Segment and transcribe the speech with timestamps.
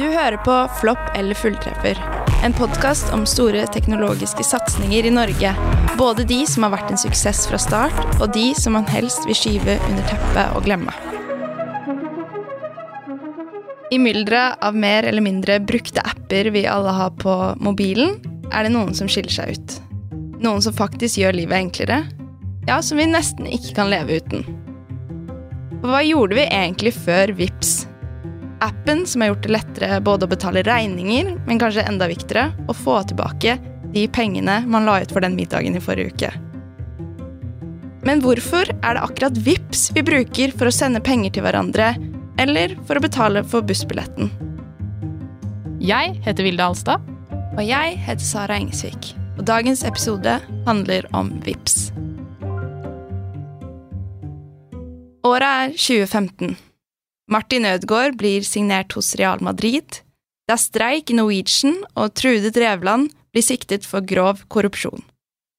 [0.00, 1.98] Du hører på Flopp eller fulltreffer.
[2.44, 5.50] En podkast om store teknologiske satsinger i Norge.
[5.98, 9.36] Både de som har vært en suksess fra start, og de som man helst vil
[9.36, 10.94] skyve under teppet og glemme.
[13.92, 18.16] I mylderet av mer eller mindre brukte apper vi alle har på mobilen,
[18.56, 19.76] er det noen som skiller seg ut.
[20.40, 22.06] Noen som faktisk gjør livet enklere.
[22.64, 24.48] Ja, som vi nesten ikke kan leve uten.
[25.82, 27.89] Og hva gjorde vi egentlig før VIPS?
[28.60, 32.76] Appen som har gjort det lettere både å betale regninger, men kanskje enda viktigere, å
[32.76, 33.56] få tilbake
[33.94, 36.32] de pengene man la ut for den middagen i forrige uke.
[38.04, 41.94] Men hvorfor er det akkurat VIPS vi bruker for å sende penger til hverandre,
[42.40, 44.30] eller for å betale for bussbilletten?
[45.80, 47.10] Jeg heter Vilde Alstad.
[47.56, 49.14] Og jeg heter Sara Engesvik.
[49.38, 50.36] Og dagens episode
[50.66, 51.90] handler om VIPS.
[55.26, 56.69] Året er 2015.
[57.30, 60.02] Martin Ødegaard blir signert hos Real Madrid.
[60.48, 65.04] Det er streik i Norwegian, og Trude Drevland blir siktet for grov korrupsjon.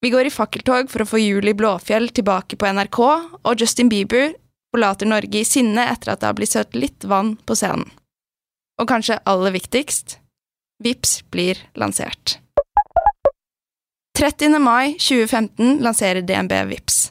[0.03, 2.99] Vi går i fakkeltog for å få Julie Blåfjell tilbake på NRK,
[3.47, 4.33] og Justin Bieber
[4.73, 7.87] forlater Norge i sinne etter at det har blitt søtt litt vann på scenen.
[8.81, 10.17] Og kanskje aller viktigst
[10.81, 12.39] Vips blir lansert.
[14.17, 14.57] 30.
[14.59, 17.10] mai 2015 lanserer DNB Vips.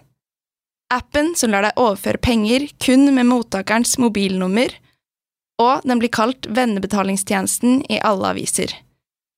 [0.90, 4.72] Appen som lar deg overføre penger kun med mottakerens mobilnummer,
[5.62, 8.72] og den blir kalt vennebetalingstjenesten i alle aviser.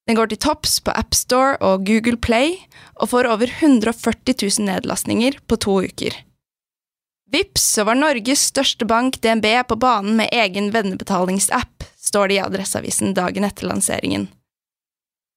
[0.09, 2.57] Den går til topps på AppStore og Google Play,
[2.99, 6.17] og får over 140 000 nedlastninger på to uker.
[7.33, 12.43] Vips så var Norges største bank, DNB, på banen med egen vennebetalingsapp, står det i
[12.45, 14.27] Adresseavisen dagen etter lanseringen.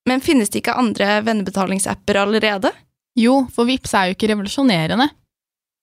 [0.09, 2.73] Men finnes det ikke andre vennebetalingsappper allerede?
[3.15, 5.07] Jo, for Vips er jo ikke revolusjonerende.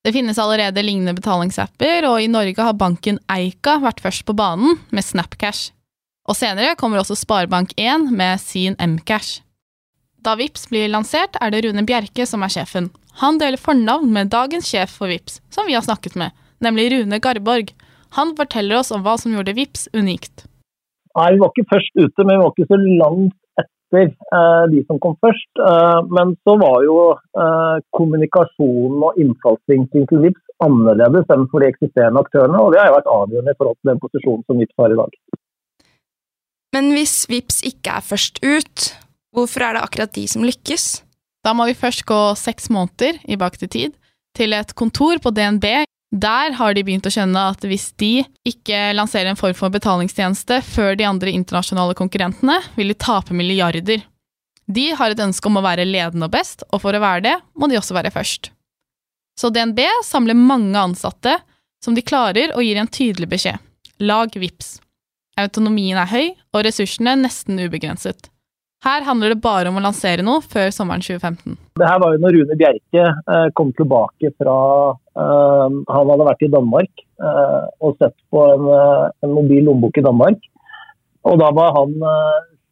[0.03, 4.81] Det finnes allerede lignende betalingsapper, og i Norge har banken Eika vært først på banen
[4.91, 5.71] med Snapcash.
[6.27, 9.45] Og senere kommer også Sparebank1 med sin Mcash.
[10.23, 12.91] Da Vips blir lansert, er det Rune Bjerke som er sjefen.
[13.23, 17.23] Han deler fornavn med dagens sjef for Vips, som vi har snakket med, nemlig Rune
[17.23, 17.71] Garborg.
[18.19, 20.49] Han forteller oss om hva som gjorde Vips unikt.
[21.15, 23.39] Nei, Vi var ikke først ute, men vi var ikke så langt
[23.93, 25.51] etter eh, de som kom først.
[25.59, 31.71] Eh, men så var jo eh, kommunikasjonen og innfallsvinkelen til VIPS annerledes enn for de
[31.73, 34.83] eksisterende aktørene, og det har jo vært avgjørende i forhold til den posisjonen som VIPS
[34.83, 35.17] har i dag.
[36.73, 38.93] Men hvis VIPS ikke er først ut,
[39.35, 41.03] hvorfor er det akkurat de som lykkes?
[41.43, 43.91] Da må vi først gå seks måneder i til tid,
[44.37, 45.85] til et kontor på DNB.
[46.13, 50.59] Der har de begynt å skjønne at hvis de ikke lanserer en form for betalingstjeneste
[50.67, 54.05] før de andre internasjonale konkurrentene, vil de tape milliarder.
[54.69, 57.35] De har et ønske om å være ledende og best, og for å være det,
[57.57, 58.51] må de også være først.
[59.41, 61.39] Så DNB samler mange ansatte
[61.83, 63.57] som de klarer og gir en tydelig beskjed.
[64.05, 64.77] Lag VIPS.
[65.41, 68.29] Autonomien er høy, og ressursene nesten ubegrenset.
[68.83, 71.55] Her handler det bare om å lansere noe før sommeren 2015.
[71.79, 74.57] Det her var jo når Rune Bjerke eh, kom tilbake fra
[74.91, 78.67] eh, Han hadde vært i Danmark eh, og sett på en,
[79.23, 80.43] en mobil lommebok i Danmark.
[81.23, 81.95] Og da var han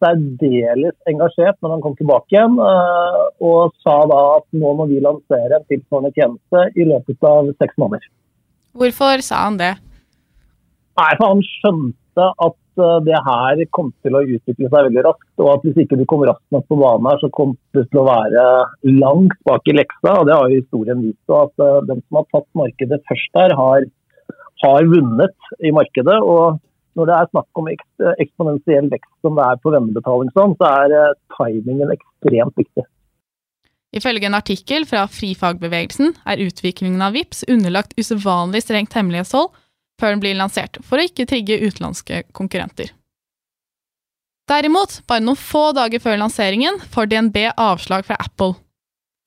[0.03, 5.61] særdeles engasjert når han kom tilbake igjen, og sa da at nå må vi lansere
[5.61, 8.09] en tilsvarende tjeneste i løpet av seks måneder.
[8.81, 9.75] Hvorfor sa han det?
[10.99, 15.29] Nei, for han skjønte at uh, det her kom til å utvikle seg veldig raskt.
[15.43, 18.03] Og at hvis ikke du kom raskt nok på banen her, så kom det til
[18.03, 18.47] å være
[19.01, 20.17] langt bak i leksa.
[20.17, 21.23] Og det har jo historien vist.
[21.31, 23.89] Og at uh, den som har tatt markedet først her, har,
[24.65, 26.19] har vunnet i markedet.
[26.21, 26.61] Og
[26.99, 30.97] når det er snakk om eks eksponentiell vekst som det er på vennebetaling så er
[30.97, 32.87] uh, timingen ekstremt viktig.
[33.91, 39.51] Ifølge en artikkel fra Frifagbevegelsen er utviklingen av VIPS underlagt usedvanlig strengt hemmelighetshold
[40.01, 42.95] før den blir lansert, for å ikke trigge utenlandske konkurrenter.
[44.51, 48.57] Derimot, bare noen få dager før lanseringen, får DNB avslag fra Apple.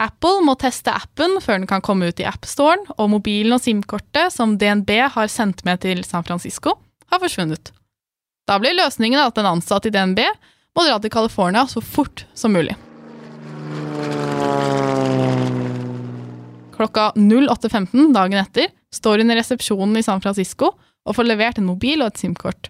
[0.03, 4.33] Apple må teste appen før den kan komme ut i AppStoren, og mobilen og SIM-kortet
[4.35, 6.75] som DNB har sendt med til San Francisco,
[7.13, 7.71] har forsvunnet.
[8.49, 10.19] Da blir løsningen at en ansatt i DNB
[10.75, 12.75] må dra til California så fort som mulig.
[16.73, 21.67] Klokka 08.15 dagen etter står hun i resepsjonen i San Francisco og får levert en
[21.67, 22.69] mobil og et SIM-kort.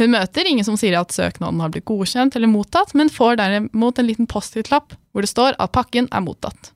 [0.00, 3.98] Hun møter ingen som sier at søknaden har blitt godkjent eller mottatt, men får derimot
[3.98, 6.72] en liten Post-It-lapp hvor det står at pakken er mottatt.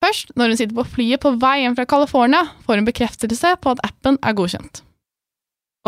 [0.00, 3.74] Først når hun sitter på flyet på vei hjem fra California, får hun bekreftelse på
[3.74, 4.80] at appen er godkjent.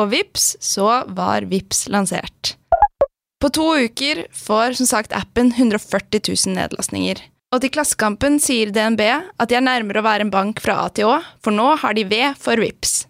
[0.00, 2.54] Og vips, så var Vips lansert.
[3.42, 7.18] På to uker får som sagt appen 140 000 nedlastninger.
[7.52, 10.90] Og til Klassekampen sier DNB at de er nærmere å være en bank fra A
[10.94, 13.02] til Å, for nå har de V for VIPS.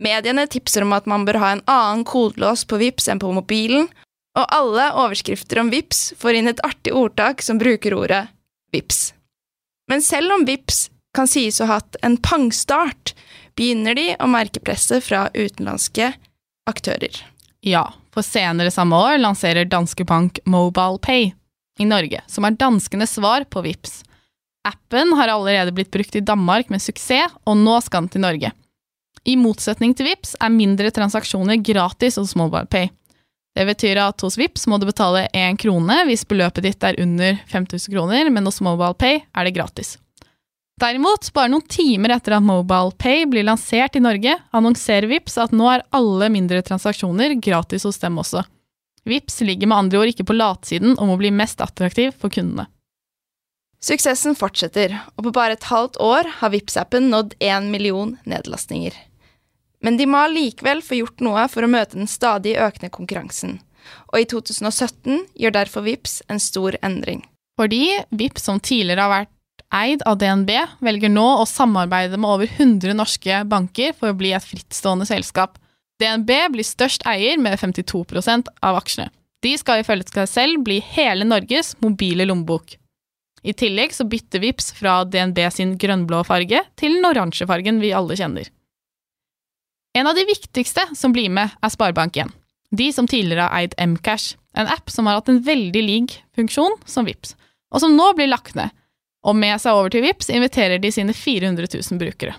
[0.00, 3.88] Mediene tipser om at man bør ha en annen kodelås på VIPS enn på mobilen,
[4.38, 8.28] Og alle overskrifter om VIPS får inn et artig ordtak som bruker ordet
[8.70, 9.12] VIPS.
[9.90, 13.16] Men selv om VIPS kan sies å ha hatt en pangstart,
[13.58, 16.12] begynner de å merke presset fra utenlandske
[16.70, 17.18] aktører.
[17.66, 21.32] Ja, for senere samme år lanserer Danske Bank Mobile Pay
[21.78, 24.02] i Norge, som er danskenes svar på VIPS.
[24.68, 28.52] Appen har allerede blitt brukt i Danmark med suksess, og nå skal den til Norge.
[29.24, 32.90] I motsetning til VIPS er mindre transaksjoner gratis hos MobilePay.
[33.58, 37.40] Det betyr at hos VIPS må du betale én krone hvis beløpet ditt er under
[37.50, 39.96] 5000 kroner, men hos MobilePay er det gratis.
[40.78, 45.66] Derimot, bare noen timer etter at MobilePay blir lansert i Norge, annonserer VIPS at nå
[45.72, 48.44] er alle mindre transaksjoner gratis hos dem også.
[49.08, 52.68] VIPS ligger med andre ord ikke på latsiden om å bli mest attraktiv for kundene.
[53.78, 58.94] Suksessen fortsetter, og på bare et halvt år har vips appen nådd én million nedlastninger.
[59.86, 63.60] Men de må likevel få gjort noe for å møte den stadig økende konkurransen.
[64.10, 67.22] Og i 2017 gjør derfor Vips en stor endring.
[67.58, 69.34] Fordi Vips, som tidligere har vært
[69.74, 70.50] eid av DNB,
[70.84, 75.58] velger nå å samarbeide med over 100 norske banker for å bli et frittstående selskap.
[75.98, 79.10] DNB blir størst eier med 52% av aksjene.
[79.42, 82.76] De skal ifølge seg selv bli hele Norges mobile lommebok.
[83.46, 87.94] I tillegg så bytter Vips fra DNB sin grønnblå farge til den oransje fargen vi
[87.94, 88.48] alle kjenner.
[89.94, 92.34] En av de viktigste som blir med, er Sparebank1.
[92.78, 96.76] De som tidligere har eid Mcash, en app som har hatt en veldig lik funksjon
[96.86, 97.34] som Vips,
[97.72, 98.74] og som nå blir lagt ned.
[99.26, 102.36] Og med seg over til Vips inviterer de sine 400 000 brukere.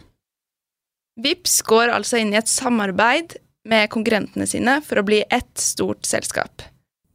[1.19, 3.35] Vips går altså inn i et samarbeid
[3.67, 6.63] med konkurrentene sine for å bli ett stort selskap.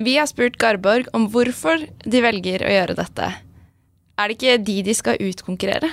[0.02, 3.30] Vi har spurt Garborg om hvorfor de velger å gjøre dette.
[4.18, 5.90] Er det ikke de de skal utkonkurrere?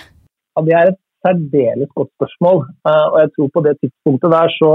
[0.58, 2.66] Ja, Det er et særdeles godt spørsmål.
[2.88, 4.72] Eh, og jeg tror på det tidspunktet der så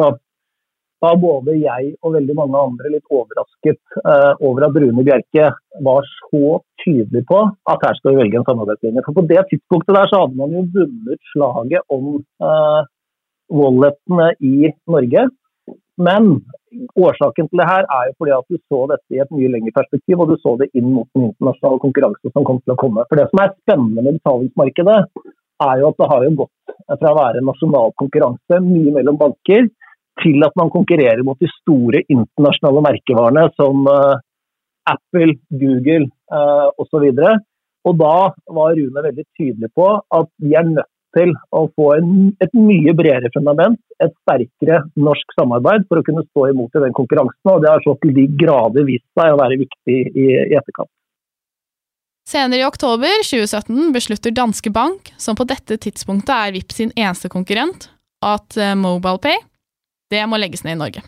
[1.04, 5.50] var både jeg og veldig mange andre litt overrasket uh, over at Rune Bjerke
[5.84, 7.40] var så tydelig på
[7.72, 9.04] at her skal vi velge en samarbeidslinje.
[9.04, 12.06] For på det tidspunktet der så hadde man jo vunnet slaget om
[12.40, 12.80] uh,
[13.52, 15.26] walletene i Norge.
[15.96, 16.42] Men
[17.00, 19.72] årsaken til det her er jo fordi at du så dette i et mye lengre
[19.78, 23.06] perspektiv, og du så det inn mot den internasjonale konkurranse som kom til å komme.
[23.08, 24.98] For det som er spennende med betalingsmarkedet,
[25.66, 29.70] er jo at det har jo gått fra å være nasjonal konkurranse mye mellom banker,
[30.22, 34.16] til at man konkurrerer mot de store internasjonale merkevarene som uh,
[34.88, 37.04] Apple, Google uh, osv.
[37.10, 37.42] Og,
[37.88, 38.14] og da
[38.58, 39.90] var Rune veldig tydelig på
[40.20, 42.12] at vi er nødt til å få en,
[42.44, 46.94] et mye bredere fundament, et sterkere norsk samarbeid for å kunne stå imot i den
[46.96, 47.52] konkurransen.
[47.54, 50.90] Og det har så til de grader vist seg å være viktig i, i etterkant.
[52.26, 57.30] Senere i oktober 2017 beslutter Danske Bank, som på dette tidspunktet er Vipps sin eneste
[57.30, 57.86] konkurrent,
[58.24, 59.38] at eh, MobilePay
[60.10, 61.02] det må legges ned i Norge.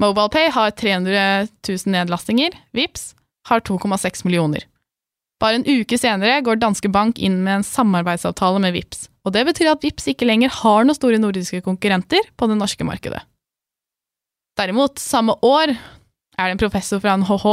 [0.00, 1.24] MobilePay har 300
[1.68, 3.12] 000 nedlastinger, Vipps
[3.48, 4.66] har 2,6 millioner.
[5.42, 9.42] Bare en uke senere går Danske Bank inn med en samarbeidsavtale med VIPS, og det
[9.48, 13.24] betyr at VIPS ikke lenger har noen store nordiske konkurrenter på det norske markedet.
[14.60, 17.46] Derimot, samme år er det en professor fra NHH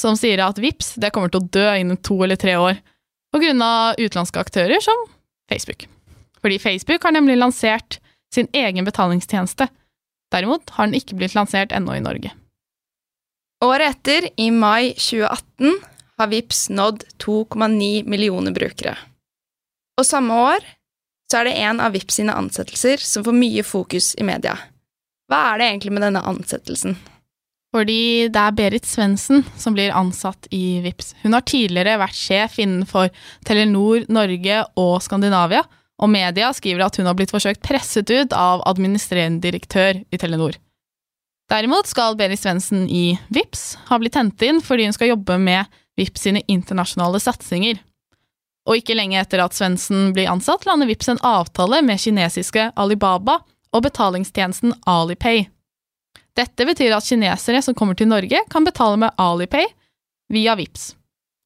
[0.00, 2.80] som sier at VIPS det kommer til å dø innen to eller tre år
[3.34, 5.06] på grunn av utenlandske aktører som
[5.50, 5.86] Facebook.
[6.42, 8.00] Fordi Facebook har nemlig lansert
[8.34, 9.68] sin egen betalingstjeneste.
[10.34, 12.34] Derimot har den ikke blitt lansert ennå i Norge.
[13.64, 15.78] Året etter, i mai 2018,
[16.18, 18.96] har VIPS nådd 2,9 millioner brukere.
[19.98, 20.66] Og samme år
[21.30, 24.56] så er det en av VIPS sine ansettelser som får mye fokus i media.
[25.30, 26.96] Hva er det egentlig med denne ansettelsen?
[27.74, 31.14] Fordi det er Berit Svendsen som blir ansatt i VIPS.
[31.24, 33.08] Hun har tidligere vært sjef innenfor
[33.46, 35.64] Telenor Norge og Skandinavia,
[35.98, 40.58] og media skriver at hun har blitt forsøkt presset ut av administrerende direktør i Telenor.
[41.50, 45.80] Derimot skal Berit Svendsen i VIPS ha blitt hentet inn fordi hun skal jobbe med
[45.98, 47.80] VIPS sine internasjonale satsinger.
[48.64, 53.40] Og ikke lenge etter at Svendsen blir ansatt, lander VIPS en avtale med kinesiske Alibaba
[53.74, 55.44] og betalingstjenesten Alipay.
[56.34, 59.68] Dette betyr at kinesere som kommer til Norge, kan betale med Alipay
[60.32, 60.94] via VIPS.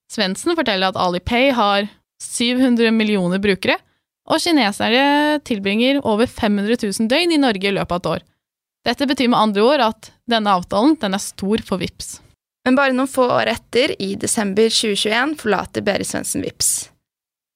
[0.09, 1.91] Svendsen forteller at Alipay har
[2.23, 3.77] 700 millioner brukere,
[4.29, 8.25] og kinesere tilbringer over 500 000 døgn i Norge i løpet av et år.
[8.89, 12.19] Dette betyr med andre ord at denne avtalen den er stor for VIPS.
[12.69, 16.91] Men bare noen få år etter, i desember 2021, forlater Berit Svendsen VIPS.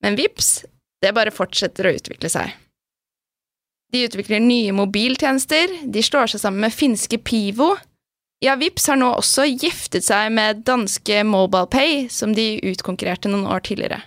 [0.01, 0.65] Men VIPS,
[1.05, 2.55] det bare fortsetter å utvikle seg.
[3.93, 7.75] De utvikler nye mobiltjenester, de slår seg sammen med finske Pivo.
[8.41, 13.69] Ja, Vips har nå også giftet seg med danske MobilePay, som de utkonkurrerte noen år
[13.69, 14.01] tidligere.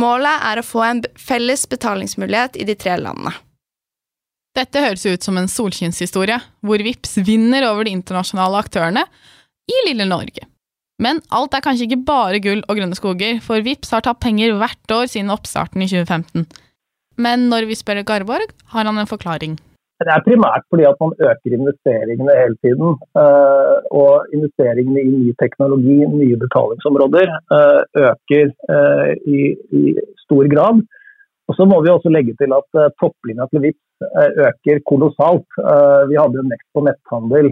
[0.00, 3.36] Målet er å få en felles betalingsmulighet i de tre landene.
[4.56, 9.04] Dette høres ut som en solskinnshistorie, hvor Vips vinner over de internasjonale aktørene,
[9.68, 10.46] i lille Norge.
[10.98, 14.56] Men alt er kanskje ikke bare gull og grønne skoger, for VIPS har tatt penger
[14.58, 16.48] hvert år siden oppstarten i 2015.
[17.18, 19.58] Men når vi spør Garborg, har han en forklaring.
[19.98, 22.90] Det er primært fordi at man øker investeringene hele tiden.
[23.22, 28.44] Eh, og investeringene i ny teknologi, nye betalingsområder, eh, øker
[28.74, 29.82] eh, i
[30.24, 30.84] stor grad.
[31.48, 34.06] Og så må vi også legge til at topplinja til Vipps
[34.44, 35.48] øker kolossalt.
[36.10, 37.48] Vi hadde en vekst på netthandel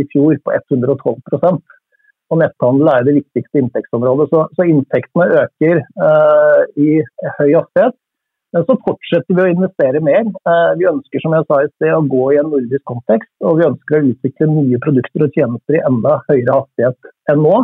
[0.00, 1.60] i fjor på 112%
[2.32, 4.30] og netthandel er det viktigste inntektsområdet.
[4.32, 5.82] Så, så inntektene øker
[6.80, 6.88] i
[7.38, 7.96] høy hastighet.
[8.54, 10.28] Men så fortsetter vi å investere mer.
[10.78, 13.66] Vi ønsker som jeg sa i sted, å gå i en nordisk kontekst, og vi
[13.66, 17.56] ønsker å utvikle nye produkter og tjenester i enda høyere hastighet enn nå.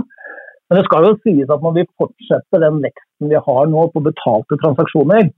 [0.71, 4.03] Men det skal jo sies at når vi fortsetter den veksten vi har nå på
[4.03, 5.31] betalte transaksjoner,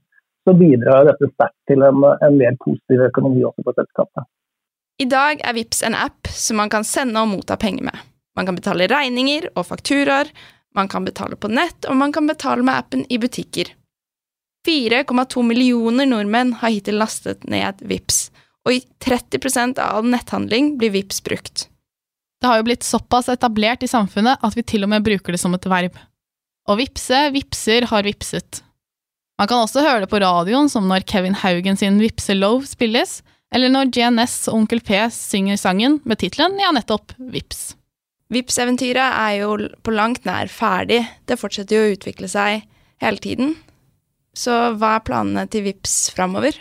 [0.43, 4.27] så bidrar dette sterkt til en, en, mer positiv økonomi også på selskapet.
[5.01, 8.01] I dag er VIPS en app som man kan sende og motta penger med.
[8.37, 10.29] Man kan betale regninger og fakturaer,
[10.75, 13.71] man kan betale på nett, og man kan betale med appen i butikker.
[14.67, 18.29] 4,2 millioner nordmenn har hittil lastet ned VIPS,
[18.65, 21.67] og i 30% av all netthandling blir VIPS brukt.
[22.41, 25.39] Det har jo blitt såpass etablert i samfunnet at vi til og med bruker det
[25.39, 25.95] som et verb.
[26.67, 28.63] Å vipse, vipser, har vipset.
[29.43, 33.17] Man kan også høre det på radioen, som når Kevin Haugen sin Vipselove spilles,
[33.51, 37.73] eller når GNS og Onkel P synger sangen med tittelen Ja, nettopp, Vips.
[38.31, 42.63] Vips-eventyret er jo på langt nær ferdig, det fortsetter jo å utvikle seg
[43.03, 43.51] hele tiden.
[44.31, 46.55] Så hva er planene til VIPS framover?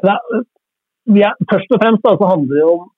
[0.00, 2.88] først og fremst da, så handler det om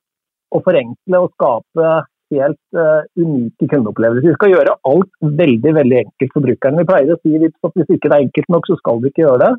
[0.55, 1.91] å forenkle og skape
[2.35, 4.27] helt uh, unike kundeopplevelser.
[4.29, 6.81] Vi skal gjøre alt veldig veldig enkelt for brukeren.
[6.81, 9.25] Vi pleier å si at hvis ikke det er enkelt nok, så skal vi ikke
[9.25, 9.51] gjøre det.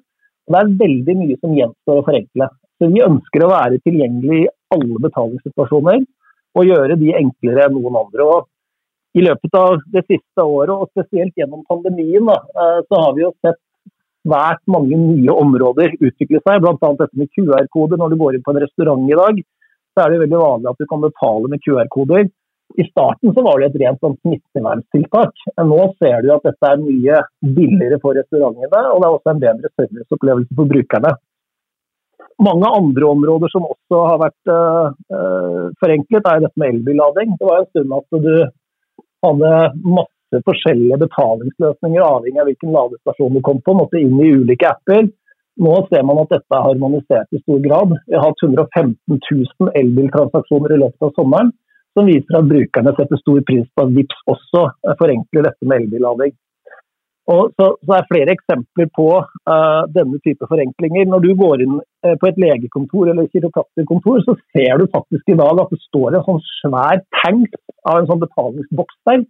[0.50, 2.50] Og det er veldig mye som gjenstår å forenkle.
[2.80, 6.06] Så Vi ønsker å være tilgjengelig i alle betalingssituasjoner
[6.58, 8.26] og gjøre de enklere enn noen andre.
[8.26, 13.18] Og I løpet av det siste året, og spesielt gjennom pandemien, da, uh, så har
[13.18, 13.60] vi jo sett
[14.26, 16.62] svært mange nye områder utvikle seg.
[16.64, 16.92] Bl.a.
[17.00, 17.98] dette med QR-koder.
[18.00, 19.42] Når du går inn på en restaurant i dag,
[19.94, 22.30] så er det veldig vanlig at du kan betale med QR-koder.
[22.78, 25.42] I starten så var det et rent sånn smitteverntiltak.
[25.66, 29.42] Nå ser du at dette er mye billigere for restaurantene, og det er også en
[29.42, 31.16] bedre serviceopplevelse for brukerne.
[32.40, 37.36] Mange andre områder som også har vært uh, forenklet, er dette med elbillading.
[37.40, 38.34] Det var en stund at du
[39.26, 39.54] hadde
[39.98, 43.76] masse forskjellige betalingsløsninger avhengig av hvilken ladestasjon du kom på.
[43.76, 45.10] Måtte inn i ulike apper.
[45.60, 47.98] Nå ser man at dette er harmonisert i stor grad.
[48.08, 51.52] Vi har hatt 115 000 elbiltransaksjoner i løpet av sommeren,
[51.98, 54.68] som viser at brukerne setter stor pris på at VIPS også
[55.00, 56.36] forenkler dette med elbillading.
[57.30, 61.06] Og så, så er flere eksempler på uh, denne type forenklinger.
[61.12, 65.38] Når du går inn uh, på et legekontor eller kiropraktorkontor, så ser du faktisk i
[65.38, 69.28] dag at det står en sånn svær tank av en sånn betalingsboks der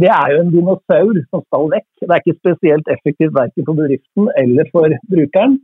[0.00, 1.88] det er jo en dinosaur som skal vekk.
[2.00, 5.58] Det er ikke spesielt effektivt verken for bedriften eller for brukeren.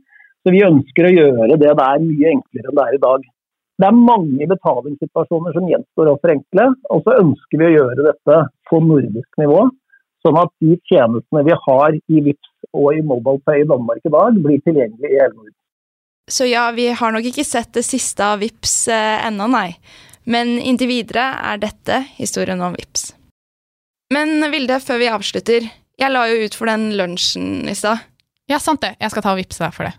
[0.45, 3.25] Så vi ønsker å gjøre det der mye enklere enn det er i dag.
[3.79, 8.39] Det er mange betalingssituasjoner som gjenstår å forenkle, og så ønsker vi å gjøre dette
[8.67, 9.61] på nordisk nivå.
[10.19, 14.41] Sånn at de tjenestene vi har i VIPS og i MobilePay i Danmark i dag,
[14.43, 15.55] blir tilgjengelige i hele Norden.
[16.29, 19.69] Så ja, vi har nok ikke sett det siste av VIPS eh, ennå, nei.
[20.29, 23.13] Men inntil videre er dette historien om VIPS.
[24.13, 25.71] Men Vilde, før vi avslutter.
[25.99, 28.03] Jeg la jo ut for den lunsjen i stad.
[28.49, 28.95] Ja, sant det.
[28.99, 29.95] Jeg skal ta og vippse deg for det.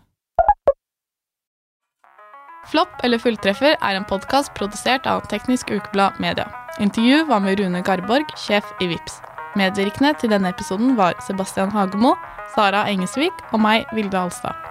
[2.71, 6.47] Flopp eller fulltreffer er en podkast produsert av Teknisk Ukeblad Media.
[6.79, 9.19] Intervju var med Rune Garborg, sjef i VIPS.
[9.59, 12.15] Medvirkende til denne episoden var Sebastian Hagemo,
[12.55, 14.70] Sara Engesvik og meg, Vilde Alstad.